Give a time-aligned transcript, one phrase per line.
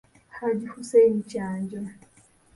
[0.37, 1.81] Hajji Hussein Kyanjo.